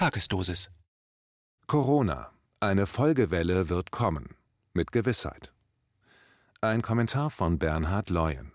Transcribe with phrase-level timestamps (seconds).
[0.00, 0.70] Tagesdosis.
[1.66, 2.30] Corona.
[2.58, 4.34] Eine Folgewelle wird kommen.
[4.72, 5.52] Mit Gewissheit.
[6.62, 8.52] Ein Kommentar von Bernhard Leuen.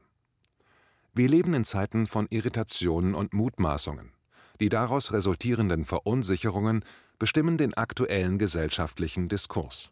[1.13, 4.11] Wir leben in Zeiten von Irritationen und Mutmaßungen.
[4.59, 6.83] Die daraus resultierenden Verunsicherungen
[7.19, 9.91] bestimmen den aktuellen gesellschaftlichen Diskurs.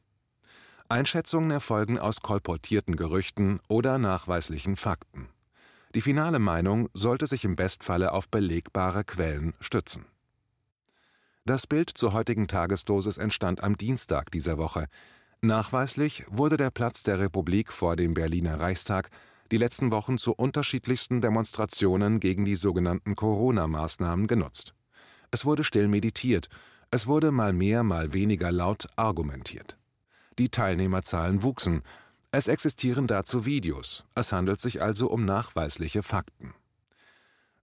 [0.89, 5.29] Einschätzungen erfolgen aus kolportierten Gerüchten oder nachweislichen Fakten.
[5.93, 10.07] Die finale Meinung sollte sich im Bestfalle auf belegbare Quellen stützen.
[11.45, 14.85] Das Bild zur heutigen Tagesdosis entstand am Dienstag dieser Woche.
[15.41, 19.09] Nachweislich wurde der Platz der Republik vor dem Berliner Reichstag
[19.51, 24.73] die letzten Wochen zu unterschiedlichsten Demonstrationen gegen die sogenannten Corona-Maßnahmen genutzt.
[25.31, 26.47] Es wurde still meditiert,
[26.91, 29.77] es wurde mal mehr, mal weniger laut argumentiert.
[30.39, 31.81] Die Teilnehmerzahlen wuchsen,
[32.31, 36.53] es existieren dazu Videos, es handelt sich also um nachweisliche Fakten.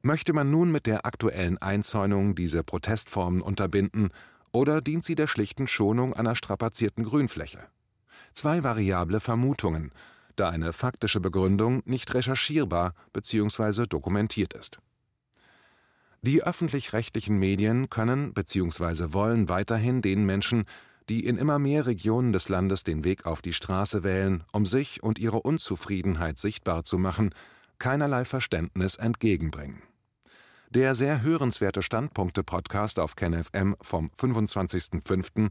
[0.03, 4.11] Möchte man nun mit der aktuellen Einzäunung diese Protestformen unterbinden
[4.53, 7.67] oder dient sie der schlichten Schonung einer strapazierten Grünfläche?
[8.33, 9.93] Zwei variable Vermutungen,
[10.37, 13.85] da eine faktische Begründung nicht recherchierbar bzw.
[13.87, 14.79] dokumentiert ist.
[16.23, 19.13] Die öffentlich-rechtlichen Medien können bzw.
[19.13, 20.65] wollen weiterhin den Menschen
[21.11, 25.03] die in immer mehr Regionen des Landes den Weg auf die Straße wählen, um sich
[25.03, 27.35] und ihre Unzufriedenheit sichtbar zu machen,
[27.81, 29.83] keinerlei Verständnis entgegenbringen.
[30.73, 35.51] Der sehr hörenswerte Standpunkte-Podcast auf KenFM vom 25.05.,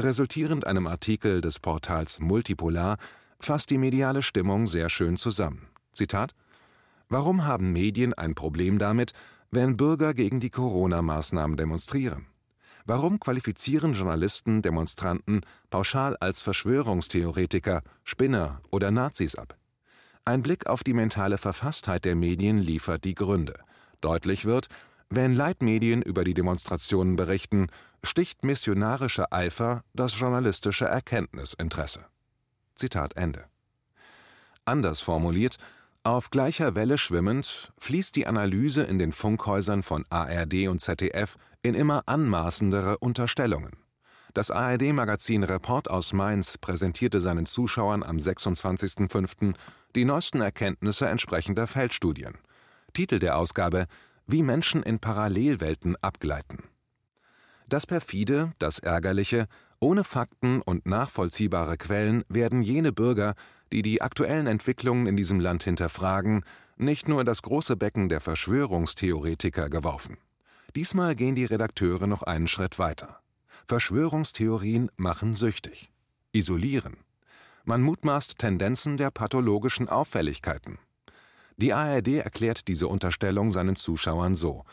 [0.00, 2.96] resultierend einem Artikel des Portals Multipolar,
[3.38, 5.68] fasst die mediale Stimmung sehr schön zusammen.
[5.92, 6.32] Zitat:
[7.10, 9.12] Warum haben Medien ein Problem damit,
[9.50, 12.24] wenn Bürger gegen die Corona-Maßnahmen demonstrieren?
[12.86, 19.58] Warum qualifizieren Journalisten Demonstranten pauschal als Verschwörungstheoretiker, Spinner oder Nazis ab?
[20.24, 23.52] Ein Blick auf die mentale Verfasstheit der Medien liefert die Gründe.
[24.04, 24.68] Deutlich wird,
[25.08, 27.68] wenn Leitmedien über die Demonstrationen berichten,
[28.02, 32.04] sticht missionarischer Eifer das journalistische Erkenntnisinteresse.
[32.74, 33.46] Zitat Ende.
[34.66, 35.56] Anders formuliert,
[36.02, 41.74] auf gleicher Welle schwimmend fließt die Analyse in den Funkhäusern von ARD und ZDF in
[41.74, 43.72] immer anmaßendere Unterstellungen.
[44.34, 49.54] Das ARD-Magazin Report aus Mainz präsentierte seinen Zuschauern am 26.05.
[49.94, 52.34] die neuesten Erkenntnisse entsprechender Feldstudien.
[52.94, 53.86] Titel der Ausgabe
[54.26, 56.62] Wie Menschen in Parallelwelten abgleiten.
[57.68, 59.48] Das perfide, das ärgerliche,
[59.80, 63.34] ohne Fakten und nachvollziehbare Quellen werden jene Bürger,
[63.72, 66.44] die die aktuellen Entwicklungen in diesem Land hinterfragen,
[66.76, 70.16] nicht nur in das große Becken der Verschwörungstheoretiker geworfen.
[70.76, 73.20] Diesmal gehen die Redakteure noch einen Schritt weiter.
[73.66, 75.90] Verschwörungstheorien machen süchtig.
[76.32, 76.98] Isolieren.
[77.64, 80.78] Man mutmaßt Tendenzen der pathologischen Auffälligkeiten.
[81.56, 84.64] Die ARD erklärt diese Unterstellung seinen Zuschauern so.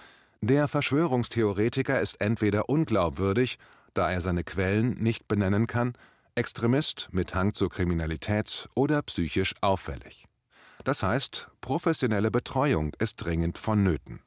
[0.41, 3.59] Der Verschwörungstheoretiker ist entweder unglaubwürdig,
[3.93, 5.93] da er seine Quellen nicht benennen kann,
[6.33, 10.25] Extremist mit Hang zur Kriminalität oder psychisch auffällig.
[10.83, 14.21] Das heißt, professionelle Betreuung ist dringend vonnöten.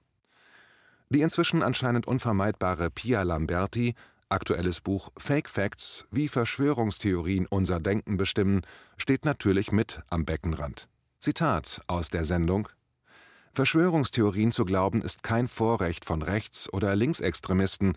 [1.09, 3.95] Die inzwischen anscheinend unvermeidbare Pia Lamberti,
[4.29, 8.63] aktuelles Buch Fake Facts, wie Verschwörungstheorien unser Denken bestimmen,
[8.97, 10.89] steht natürlich mit am Beckenrand.
[11.25, 12.69] Zitat aus der Sendung
[13.55, 17.97] Verschwörungstheorien zu glauben ist kein Vorrecht von Rechts- oder Linksextremisten,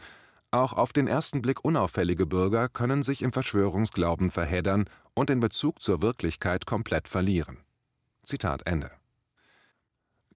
[0.52, 5.82] auch auf den ersten Blick unauffällige Bürger können sich im Verschwörungsglauben verheddern und den Bezug
[5.82, 7.58] zur Wirklichkeit komplett verlieren.
[8.24, 8.92] Zitat Ende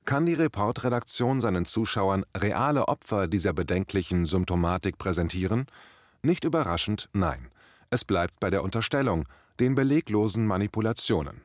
[0.04, 5.68] kann die Reportredaktion seinen Zuschauern reale Opfer dieser bedenklichen Symptomatik präsentieren?
[6.24, 7.52] Nicht überraschend, nein.
[7.90, 9.30] Es bleibt bei der Unterstellung,
[9.62, 11.42] den beleglosen Manipulationen.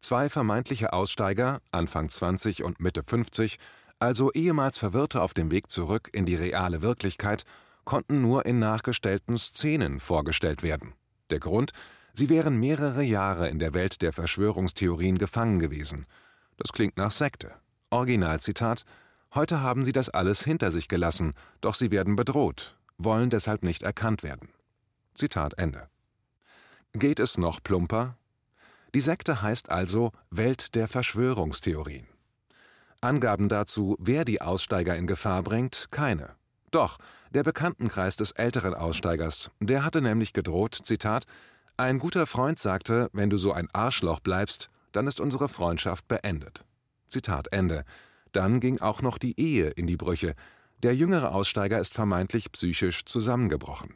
[0.00, 3.58] Zwei vermeintliche Aussteiger, Anfang 20 und Mitte 50,
[3.98, 7.44] also ehemals Verwirrte auf dem Weg zurück in die reale Wirklichkeit,
[7.84, 10.94] konnten nur in nachgestellten Szenen vorgestellt werden.
[11.28, 11.72] Der Grund?
[12.14, 16.06] Sie wären mehrere Jahre in der Welt der Verschwörungstheorien gefangen gewesen.
[16.56, 17.52] Das klingt nach Sekte.
[17.90, 18.84] Originalzitat
[19.32, 23.84] Heute haben sie das alles hinter sich gelassen, doch sie werden bedroht, wollen deshalb nicht
[23.84, 24.48] erkannt werden.
[25.14, 25.88] Zitat Ende.
[26.94, 28.16] Geht es noch plumper?
[28.94, 32.06] Die Sekte heißt also Welt der Verschwörungstheorien.
[33.00, 36.34] Angaben dazu, wer die Aussteiger in Gefahr bringt, keine.
[36.70, 36.98] Doch,
[37.30, 41.24] der Bekanntenkreis des älteren Aussteigers, der hatte nämlich gedroht, Zitat,
[41.76, 46.64] ein guter Freund sagte, wenn du so ein Arschloch bleibst, dann ist unsere Freundschaft beendet.
[47.08, 47.84] Zitat Ende.
[48.32, 50.34] Dann ging auch noch die Ehe in die Brüche.
[50.82, 53.94] Der jüngere Aussteiger ist vermeintlich psychisch zusammengebrochen.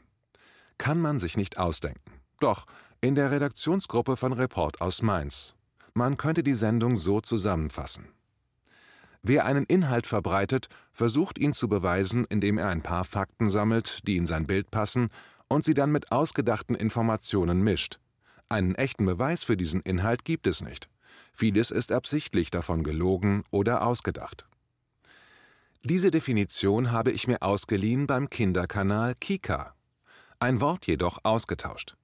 [0.78, 2.13] Kann man sich nicht ausdenken.
[2.40, 2.66] Doch,
[3.00, 5.54] in der Redaktionsgruppe von Report aus Mainz.
[5.92, 8.08] Man könnte die Sendung so zusammenfassen.
[9.22, 14.16] Wer einen Inhalt verbreitet, versucht ihn zu beweisen, indem er ein paar Fakten sammelt, die
[14.16, 15.08] in sein Bild passen,
[15.48, 18.00] und sie dann mit ausgedachten Informationen mischt.
[18.48, 20.90] Einen echten Beweis für diesen Inhalt gibt es nicht.
[21.32, 24.46] Vieles ist absichtlich davon gelogen oder ausgedacht.
[25.82, 29.74] Diese Definition habe ich mir ausgeliehen beim Kinderkanal Kika.
[30.38, 31.96] Ein Wort jedoch ausgetauscht.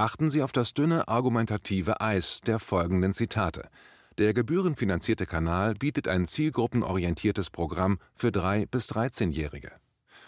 [0.00, 3.68] Achten Sie auf das dünne argumentative Eis der folgenden Zitate.
[4.16, 9.72] Der gebührenfinanzierte Kanal bietet ein zielgruppenorientiertes Programm für 3- bis 13-Jährige.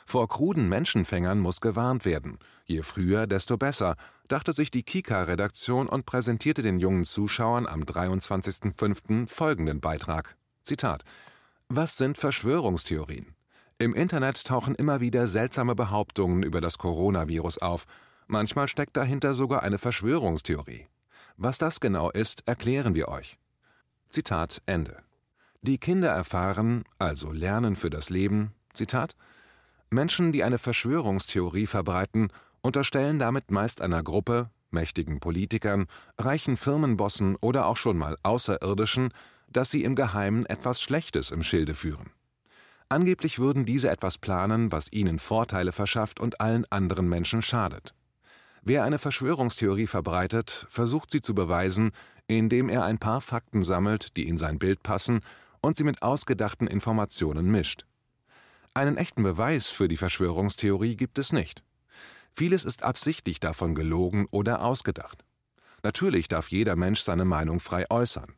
[0.04, 2.38] Vor kruden Menschenfängern muss gewarnt werden.
[2.66, 3.96] Je früher, desto besser,
[4.28, 9.26] dachte sich die Kika-Redaktion und präsentierte den jungen Zuschauern am 23.05.
[9.26, 10.36] folgenden Beitrag.
[10.62, 11.02] Zitat
[11.68, 13.34] was sind Verschwörungstheorien?
[13.78, 17.86] Im Internet tauchen immer wieder seltsame Behauptungen über das Coronavirus auf.
[18.32, 20.86] Manchmal steckt dahinter sogar eine Verschwörungstheorie.
[21.36, 23.36] Was das genau ist, erklären wir euch.
[24.08, 25.02] Zitat Ende.
[25.60, 29.16] Die Kinder erfahren, also lernen für das Leben, Zitat,
[29.90, 32.32] Menschen, die eine Verschwörungstheorie verbreiten,
[32.62, 35.86] unterstellen damit meist einer Gruppe, mächtigen Politikern,
[36.16, 39.12] reichen Firmenbossen oder auch schon mal Außerirdischen,
[39.50, 42.12] dass sie im Geheimen etwas Schlechtes im Schilde führen.
[42.88, 47.92] Angeblich würden diese etwas planen, was ihnen Vorteile verschafft und allen anderen Menschen schadet.
[48.64, 51.90] Wer eine Verschwörungstheorie verbreitet, versucht sie zu beweisen,
[52.28, 55.20] indem er ein paar Fakten sammelt, die in sein Bild passen,
[55.60, 57.86] und sie mit ausgedachten Informationen mischt.
[58.72, 61.64] Einen echten Beweis für die Verschwörungstheorie gibt es nicht.
[62.34, 65.24] Vieles ist absichtlich davon gelogen oder ausgedacht.
[65.82, 68.32] Natürlich darf jeder Mensch seine Meinung frei äußern.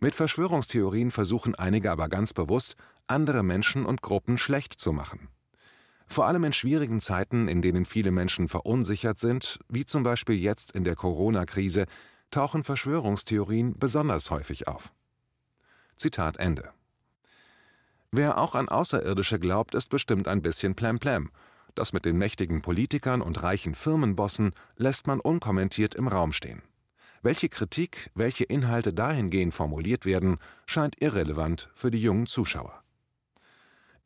[0.00, 2.76] Mit Verschwörungstheorien versuchen einige aber ganz bewusst,
[3.06, 5.28] andere Menschen und Gruppen schlecht zu machen.
[6.06, 10.72] Vor allem in schwierigen Zeiten, in denen viele Menschen verunsichert sind, wie zum Beispiel jetzt
[10.72, 11.86] in der Corona-Krise,
[12.30, 14.92] tauchen Verschwörungstheorien besonders häufig auf.
[15.96, 16.70] Zitat Ende.
[18.12, 21.30] Wer auch an Außerirdische glaubt, ist bestimmt ein bisschen plemplem.
[21.74, 26.62] Das mit den mächtigen Politikern und reichen Firmenbossen lässt man unkommentiert im Raum stehen.
[27.22, 32.82] Welche Kritik, welche Inhalte dahingehend formuliert werden, scheint irrelevant für die jungen Zuschauer.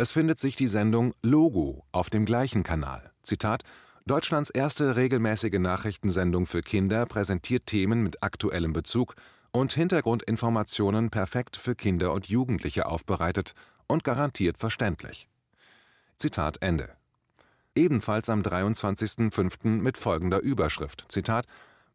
[0.01, 3.11] Es findet sich die Sendung Logo auf dem gleichen Kanal.
[3.23, 3.65] Zitat
[4.07, 9.15] Deutschlands erste regelmäßige Nachrichtensendung für Kinder präsentiert Themen mit aktuellem Bezug
[9.53, 13.53] und Hintergrundinformationen perfekt für Kinder und Jugendliche aufbereitet
[13.89, 15.29] und garantiert verständlich.
[16.17, 16.89] Zitat Ende.
[17.75, 19.83] Ebenfalls am 23.05.
[19.83, 21.45] mit folgender Überschrift: Zitat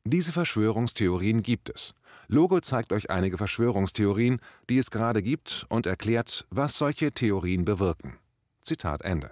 [0.04, 1.96] diese Verschwörungstheorien gibt es.
[2.28, 4.40] Logo zeigt euch einige Verschwörungstheorien,
[4.70, 8.18] die es gerade gibt, und erklärt, was solche Theorien bewirken.
[8.62, 9.32] Zitat Ende.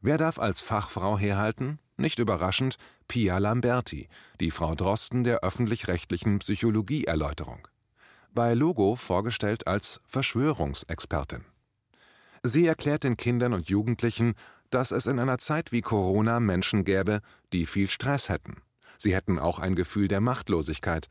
[0.00, 1.78] Wer darf als Fachfrau herhalten?
[1.96, 2.76] Nicht überraschend,
[3.08, 4.08] Pia Lamberti,
[4.40, 7.68] die Frau Drosten der öffentlich-rechtlichen Psychologieerläuterung.
[8.32, 11.44] Bei Logo vorgestellt als Verschwörungsexpertin.
[12.42, 14.34] Sie erklärt den Kindern und Jugendlichen,
[14.70, 17.20] dass es in einer Zeit wie Corona Menschen gäbe,
[17.52, 18.62] die viel Stress hätten
[19.02, 21.08] Sie hätten auch ein Gefühl der Machtlosigkeit.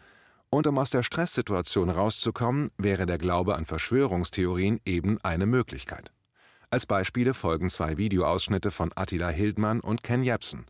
[0.50, 6.12] Und um aus der Stresssituation rauszukommen, wäre der Glaube an Verschwörungstheorien eben eine Möglichkeit.
[6.72, 10.66] Als Beispiele folgen zwei Videoausschnitte von Attila Hildmann und Ken Jebsen.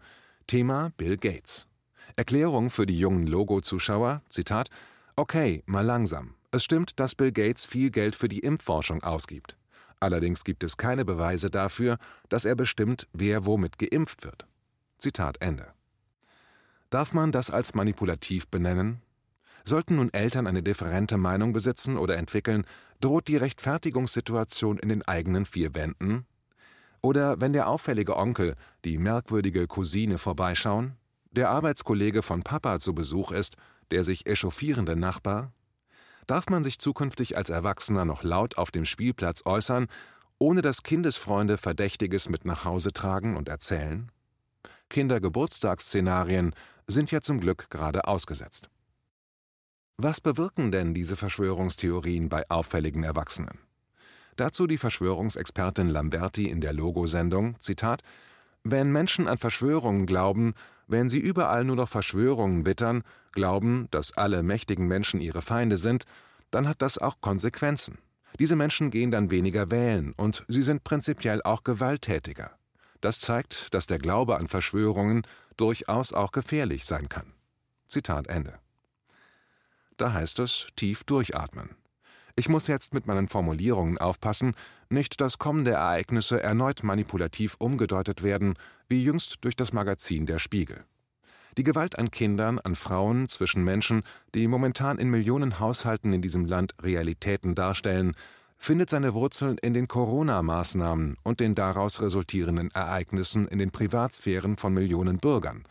[0.47, 1.67] Thema Bill Gates.
[2.15, 4.69] Erklärung für die jungen Logo-Zuschauer: Zitat:
[5.15, 6.35] Okay, mal langsam.
[6.51, 9.57] Es stimmt, dass Bill Gates viel Geld für die Impfforschung ausgibt.
[9.99, 11.97] Allerdings gibt es keine Beweise dafür,
[12.29, 14.47] dass er bestimmt, wer womit geimpft wird.
[14.97, 15.67] Zitat Ende.
[16.89, 19.01] Darf man das als manipulativ benennen?
[19.63, 22.65] Sollten nun Eltern eine differente Meinung besitzen oder entwickeln,
[23.01, 26.25] droht die Rechtfertigungssituation in den eigenen vier Wänden?
[27.01, 30.97] Oder wenn der auffällige Onkel, die merkwürdige Cousine vorbeischauen,
[31.31, 33.55] der Arbeitskollege von Papa zu Besuch ist,
[33.91, 35.53] der sich echauffierende Nachbar?
[36.27, 39.87] Darf man sich zukünftig als Erwachsener noch laut auf dem Spielplatz äußern,
[40.37, 44.11] ohne dass Kindesfreunde Verdächtiges mit nach Hause tragen und erzählen?
[44.89, 46.53] Kindergeburtstagsszenarien
[46.87, 48.69] sind ja zum Glück gerade ausgesetzt.
[50.01, 53.59] Was bewirken denn diese Verschwörungstheorien bei auffälligen Erwachsenen?
[54.37, 58.01] Dazu die Verschwörungsexpertin Lamberti in der Logo-Sendung: Zitat:
[58.63, 60.53] Wenn Menschen an Verschwörungen glauben,
[60.87, 63.03] wenn sie überall nur noch Verschwörungen wittern,
[63.33, 66.05] glauben, dass alle mächtigen Menschen ihre Feinde sind,
[66.49, 67.97] dann hat das auch Konsequenzen.
[68.39, 72.51] Diese Menschen gehen dann weniger wählen und sie sind prinzipiell auch gewalttätiger.
[73.01, 75.23] Das zeigt, dass der Glaube an Verschwörungen
[75.57, 77.33] durchaus auch gefährlich sein kann.
[77.89, 78.59] Zitat Ende.
[79.99, 81.71] Da heißt es tief durchatmen.
[82.37, 84.53] Ich muss jetzt mit meinen Formulierungen aufpassen,
[84.89, 88.53] nicht dass kommende Ereignisse erneut manipulativ umgedeutet werden,
[88.87, 90.85] wie jüngst durch das Magazin Der Spiegel.
[91.57, 94.03] Die Gewalt an Kindern, an Frauen, zwischen Menschen,
[94.33, 98.15] die momentan in Millionen Haushalten in diesem Land Realitäten darstellen,
[98.55, 104.73] findet seine Wurzeln in den Corona-Maßnahmen und den daraus resultierenden Ereignissen in den Privatsphären von
[104.73, 105.65] Millionen Bürgern,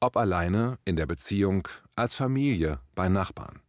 [0.00, 3.60] ob alleine, in der Beziehung, als Familie, bei Nachbarn.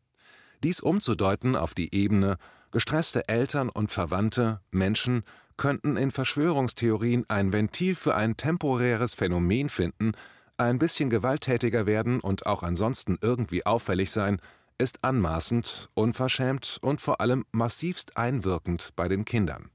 [0.64, 2.38] Dies umzudeuten auf die Ebene,
[2.72, 5.24] gestresste Eltern und Verwandte, Menschen
[5.58, 10.14] könnten in Verschwörungstheorien ein Ventil für ein temporäres Phänomen finden,
[10.58, 14.42] ein bisschen gewalttätiger werden und auch ansonsten irgendwie auffällig sein,
[14.78, 19.70] ist anmaßend, unverschämt und vor allem massivst einwirkend bei den Kindern.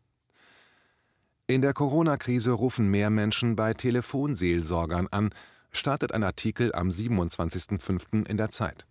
[1.47, 5.31] In der Corona-Krise rufen mehr Menschen bei Telefonseelsorgern an,
[5.77, 8.27] startet ein Artikel am 27.05.
[8.27, 8.87] in der Zeit.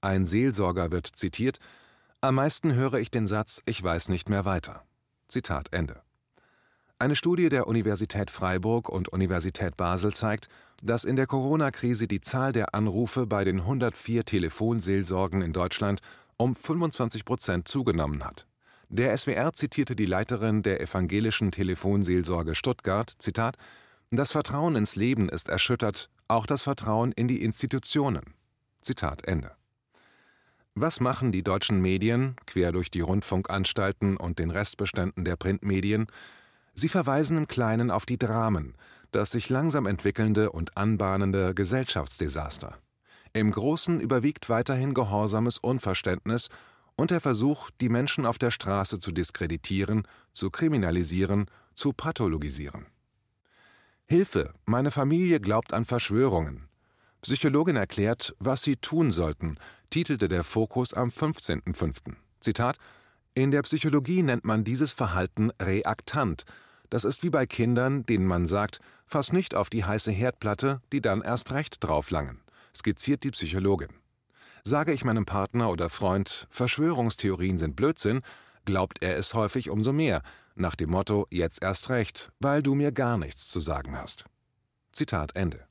[0.00, 1.58] Ein Seelsorger wird zitiert:
[2.20, 4.82] Am meisten höre ich den Satz: Ich weiß nicht mehr weiter.
[5.28, 6.02] Zitat Ende.
[6.98, 10.48] Eine Studie der Universität Freiburg und Universität Basel zeigt,
[10.82, 16.00] dass in der Corona-Krise die Zahl der Anrufe bei den 104 Telefonseelsorgen in Deutschland
[16.36, 18.46] um 25 Prozent zugenommen hat.
[18.88, 23.56] Der SWR zitierte die Leiterin der evangelischen Telefonseelsorge Stuttgart: Zitat,
[24.14, 28.34] Das Vertrauen ins Leben ist erschüttert, auch das Vertrauen in die Institutionen.
[28.82, 29.52] Zitat Ende.
[30.74, 36.08] Was machen die deutschen Medien, quer durch die Rundfunkanstalten und den Restbeständen der Printmedien,
[36.74, 38.74] Sie verweisen im Kleinen auf die Dramen,
[39.12, 42.76] das sich langsam entwickelnde und anbahnende Gesellschaftsdesaster.
[43.32, 46.50] Im Großen überwiegt weiterhin gehorsames Unverständnis
[46.96, 52.84] und der Versuch, die Menschen auf der Straße zu diskreditieren, zu kriminalisieren, zu pathologisieren.
[54.06, 56.68] Hilfe, meine Familie glaubt an Verschwörungen.
[57.22, 59.58] Psychologin erklärt, was sie tun sollten,
[59.90, 62.14] titelte der Fokus am 15.05.
[62.40, 62.78] Zitat
[63.34, 66.44] in der Psychologie nennt man dieses Verhalten reaktant.
[66.90, 71.00] Das ist wie bei Kindern, denen man sagt, fass nicht auf die heiße Herdplatte, die
[71.00, 72.42] dann erst recht drauflangen,
[72.76, 73.88] skizziert die Psychologin.
[74.64, 78.20] Sage ich meinem Partner oder Freund, Verschwörungstheorien sind Blödsinn,
[78.66, 80.22] glaubt er es häufig umso mehr,
[80.54, 84.24] nach dem Motto jetzt erst recht, weil du mir gar nichts zu sagen hast.
[84.92, 85.66] Zitat Ende.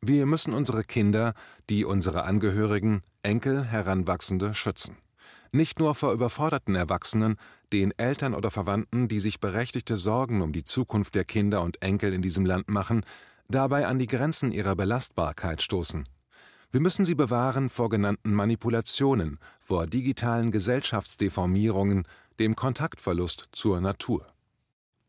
[0.00, 1.34] Wir müssen unsere Kinder,
[1.70, 4.98] die unsere Angehörigen, Enkel, Heranwachsende schützen.
[5.50, 7.36] Nicht nur vor überforderten Erwachsenen,
[7.72, 12.12] den Eltern oder Verwandten, die sich berechtigte Sorgen um die Zukunft der Kinder und Enkel
[12.12, 13.04] in diesem Land machen,
[13.48, 16.08] dabei an die Grenzen ihrer Belastbarkeit stoßen.
[16.70, 22.02] Wir müssen sie bewahren vor genannten Manipulationen, vor digitalen Gesellschaftsdeformierungen,
[22.38, 24.26] dem Kontaktverlust zur Natur.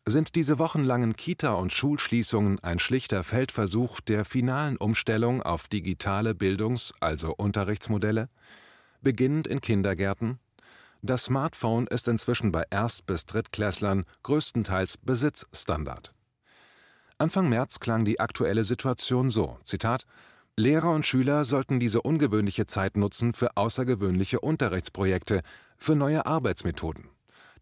[0.07, 6.93] Sind diese wochenlangen Kita- und Schulschließungen ein schlichter Feldversuch der finalen Umstellung auf digitale Bildungs-,
[6.99, 8.29] also Unterrichtsmodelle?
[9.05, 10.39] beginnend in Kindergärten?
[11.01, 16.13] Das Smartphone ist inzwischen bei Erst- bis Drittklässlern größtenteils Besitzstandard.
[17.19, 20.05] Anfang März klang die aktuelle Situation so: Zitat,
[20.57, 25.41] Lehrer und Schüler sollten diese ungewöhnliche Zeit nutzen für außergewöhnliche Unterrichtsprojekte,
[25.77, 27.09] für neue Arbeitsmethoden.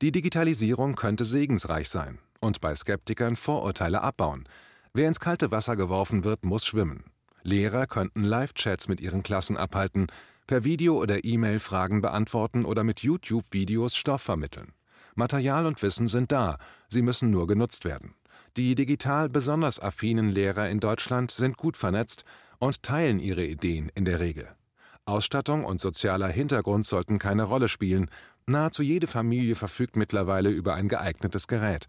[0.03, 4.50] Die Digitalisierung könnte segensreich sein und bei Skeptikern Vorurteile abbauen.
[4.93, 7.05] Wer ins kalte Wasser geworfen wird, muss schwimmen.
[7.41, 10.07] Lehrer könnten Live-Chats mit ihren Klassen abhalten,
[10.45, 14.74] per Video oder E-Mail Fragen beantworten oder mit YouTube-Videos Stoff vermitteln.
[15.15, 16.57] Material und Wissen sind da,
[16.89, 18.13] sie müssen nur genutzt werden.
[18.57, 22.25] Die digital besonders affinen Lehrer in Deutschland sind gut vernetzt
[22.60, 24.50] und teilen ihre Ideen in der Regel.
[25.05, 28.10] Ausstattung und sozialer Hintergrund sollten keine Rolle spielen.
[28.45, 31.88] Nahezu jede Familie verfügt mittlerweile über ein geeignetes Gerät.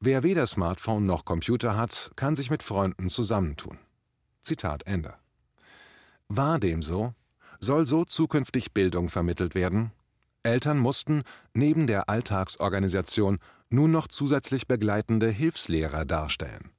[0.00, 3.78] Wer weder Smartphone noch Computer hat, kann sich mit Freunden zusammentun.
[4.42, 5.14] Zitat Ende.
[6.28, 7.12] War dem so?
[7.58, 9.92] Soll so zukünftig Bildung vermittelt werden?
[10.42, 13.38] Eltern mussten, neben der Alltagsorganisation,
[13.68, 16.70] nun noch zusätzlich begleitende Hilfslehrer darstellen.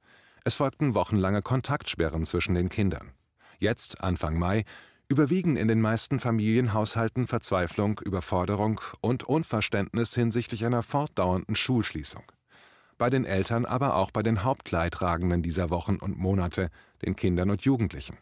[0.44, 3.12] Es folgten wochenlange Kontaktsperren zwischen den Kindern.
[3.60, 4.64] Jetzt, Anfang Mai,
[5.12, 12.22] überwiegen in den meisten Familienhaushalten Verzweiflung, Überforderung und Unverständnis hinsichtlich einer fortdauernden Schulschließung.
[12.96, 16.70] Bei den Eltern, aber auch bei den Hauptleidtragenden dieser Wochen und Monate,
[17.04, 18.16] den Kindern und Jugendlichen.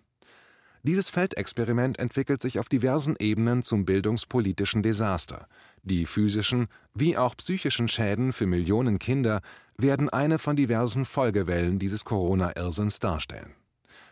[0.82, 5.46] Dieses Feldexperiment entwickelt sich auf diversen Ebenen zum bildungspolitischen Desaster.
[5.84, 9.42] Die physischen wie auch psychischen Schäden für Millionen Kinder
[9.76, 13.54] werden eine von diversen Folgewellen dieses Corona-Irrsinns darstellen.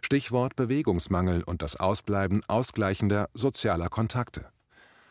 [0.01, 4.47] Stichwort Bewegungsmangel und das Ausbleiben ausgleichender sozialer Kontakte.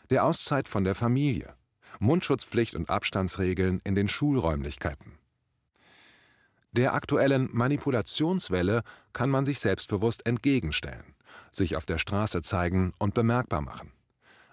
[0.09, 1.53] Der Auszeit von der Familie.
[1.99, 5.17] Mundschutzpflicht und Abstandsregeln in den Schulräumlichkeiten.
[6.71, 8.81] Der aktuellen Manipulationswelle
[9.13, 11.15] kann man sich selbstbewusst entgegenstellen
[11.51, 13.91] sich auf der Straße zeigen und bemerkbar machen.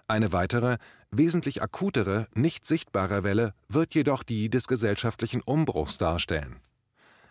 [0.07, 0.77] Eine weitere,
[1.11, 6.57] wesentlich akutere, nicht sichtbare Welle wird jedoch die des gesellschaftlichen Umbruchs darstellen.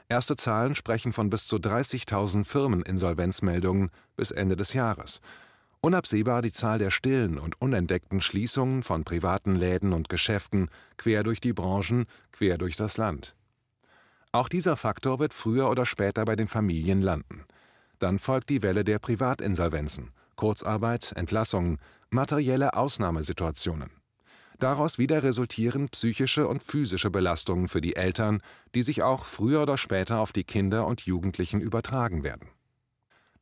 [0.08, 5.20] Erste Zahlen sprechen von bis zu 30.000 Firmeninsolvenzmeldungen bis Ende des Jahres.
[5.80, 11.40] Unabsehbar die Zahl der stillen und unentdeckten Schließungen von privaten Läden und Geschäften quer durch
[11.40, 13.34] die Branchen, quer durch das Land.
[14.32, 17.44] Auch dieser Faktor wird früher oder später bei den Familien landen.
[17.98, 21.78] Dann folgt die Welle der Privatinsolvenzen, Kurzarbeit, Entlassungen,
[22.10, 23.90] materielle Ausnahmesituationen.
[24.58, 28.40] Daraus wieder resultieren psychische und physische Belastungen für die Eltern,
[28.74, 32.48] die sich auch früher oder später auf die Kinder und Jugendlichen übertragen werden.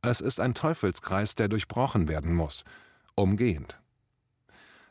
[0.01, 2.65] Es ist ein Teufelskreis, der durchbrochen werden muss,
[3.15, 3.79] umgehend.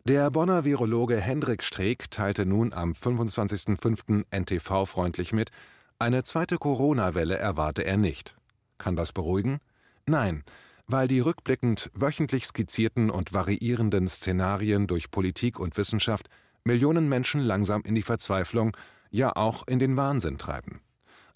[0.06, 4.26] Der Bonner Virologe Hendrik Streeck teilte nun am 25.05.
[4.32, 5.52] NTV freundlich mit,
[6.00, 8.36] eine zweite Corona-Welle erwarte er nicht.
[8.80, 9.60] Kann das beruhigen?
[10.08, 10.44] Nein,
[10.88, 16.28] weil die rückblickend wöchentlich skizzierten und variierenden Szenarien durch Politik und Wissenschaft
[16.64, 18.76] Millionen Menschen langsam in die Verzweiflung,
[19.10, 20.82] ja auch in den Wahnsinn treiben.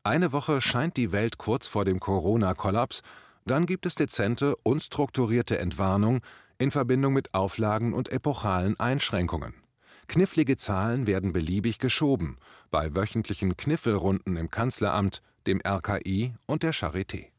[0.04, 3.02] Eine Woche scheint die Welt kurz vor dem Corona-Kollaps,
[3.46, 6.22] dann gibt es dezente, unstrukturierte Entwarnung
[6.58, 9.54] in Verbindung mit Auflagen und epochalen Einschränkungen.
[10.08, 12.38] Knifflige Zahlen werden beliebig geschoben,
[12.70, 17.35] bei wöchentlichen Kniffelrunden im Kanzleramt, dem RKI und der Charité.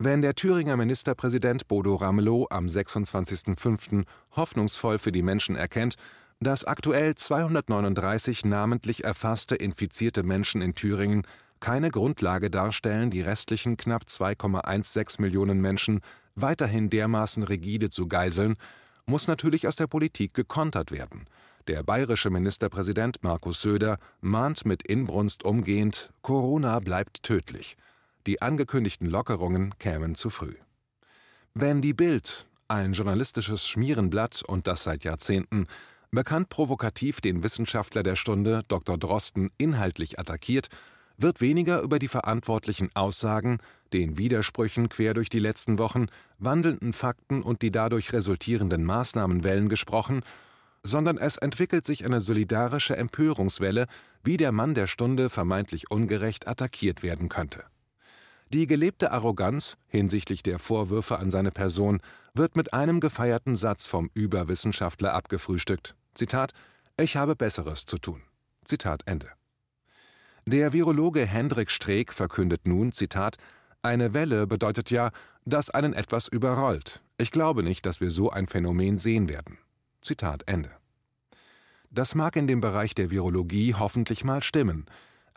[0.00, 4.04] Wenn der Thüringer Ministerpräsident Bodo Ramelow am 26.05.
[4.36, 5.96] hoffnungsvoll für die Menschen erkennt,
[6.38, 11.26] dass aktuell 239 namentlich erfasste infizierte Menschen in Thüringen
[11.58, 16.00] keine Grundlage darstellen, die restlichen knapp 2,16 Millionen Menschen
[16.36, 18.54] weiterhin dermaßen rigide zu geiseln,
[19.04, 21.24] muss natürlich aus der Politik gekontert werden.
[21.66, 27.76] Der bayerische Ministerpräsident Markus Söder mahnt mit Inbrunst umgehend, Corona bleibt tödlich
[28.28, 30.54] die angekündigten Lockerungen kämen zu früh.
[31.54, 35.66] Wenn die Bild, ein journalistisches Schmierenblatt und das seit Jahrzehnten,
[36.10, 38.98] bekannt provokativ den Wissenschaftler der Stunde Dr.
[38.98, 40.68] Drosten inhaltlich attackiert,
[41.16, 43.60] wird weniger über die verantwortlichen Aussagen,
[43.94, 46.08] den Widersprüchen quer durch die letzten Wochen,
[46.38, 50.20] wandelnden Fakten und die dadurch resultierenden Maßnahmenwellen gesprochen,
[50.82, 53.86] sondern es entwickelt sich eine solidarische Empörungswelle,
[54.22, 57.64] wie der Mann der Stunde vermeintlich ungerecht attackiert werden könnte.
[58.50, 62.00] Die gelebte Arroganz hinsichtlich der Vorwürfe an seine Person
[62.32, 65.94] wird mit einem gefeierten Satz vom Überwissenschaftler abgefrühstückt.
[66.14, 66.52] Zitat:
[66.96, 68.22] Ich habe Besseres zu tun.
[68.64, 69.28] Zitat Ende.
[70.46, 73.36] Der Virologe Hendrik Streeck verkündet nun, Zitat,
[73.82, 75.10] eine Welle bedeutet ja,
[75.44, 77.02] dass einen etwas überrollt.
[77.18, 79.58] Ich glaube nicht, dass wir so ein Phänomen sehen werden.
[80.00, 80.70] Zitat Ende.
[81.90, 84.86] Das mag in dem Bereich der Virologie hoffentlich mal stimmen,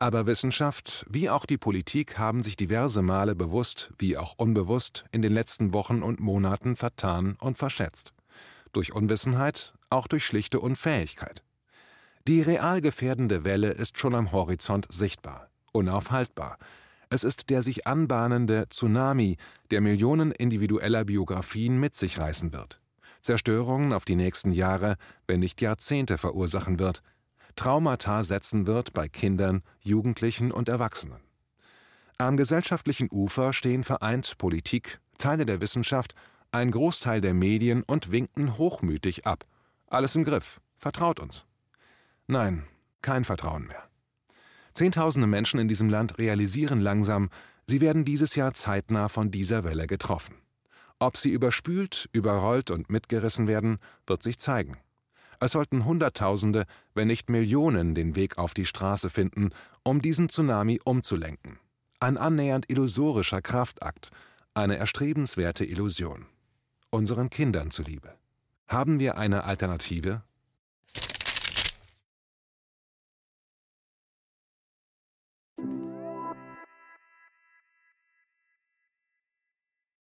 [0.02, 5.22] aber Wissenschaft wie auch die Politik haben sich diverse Male bewusst wie auch unbewusst in
[5.22, 8.12] den letzten Wochen und Monaten vertan und verschätzt.
[8.74, 11.44] Durch Unwissenheit, auch durch schlichte Unfähigkeit.
[12.28, 16.58] Die real gefährdende Welle ist schon am Horizont sichtbar, unaufhaltbar.
[17.12, 19.38] Es ist der sich anbahnende Tsunami,
[19.70, 22.82] der Millionen individueller Biografien mit sich reißen wird.
[23.22, 24.96] Zerstörungen auf die nächsten Jahre,
[25.28, 27.04] wenn nicht Jahrzehnte verursachen wird,
[27.56, 31.22] Traumata setzen wird bei Kindern, Jugendlichen und Erwachsenen.
[32.18, 36.16] Am gesellschaftlichen Ufer stehen vereint Politik, Teile der Wissenschaft,
[36.52, 39.46] ein Großteil der Medien und winken hochmütig ab.
[39.88, 40.62] Alles im Griff.
[40.78, 41.46] Vertraut uns.
[42.28, 42.66] Nein,
[43.02, 43.88] kein Vertrauen mehr.
[44.74, 47.30] Zehntausende Menschen in diesem Land realisieren langsam,
[47.68, 50.36] sie werden dieses Jahr zeitnah von dieser Welle getroffen.
[51.00, 54.78] Ob sie überspült, überrollt und mitgerissen werden, wird sich zeigen.
[55.43, 59.49] Es sollten Hunderttausende, wenn nicht Millionen den Weg auf die Straße finden,
[59.84, 61.58] um diesen Tsunami umzulenken.
[61.99, 64.12] Ein annähernd illusorischer Kraftakt,
[64.54, 66.27] eine erstrebenswerte Illusion.
[66.91, 68.13] Unseren Kindern zuliebe.
[68.67, 70.21] Haben wir eine Alternative?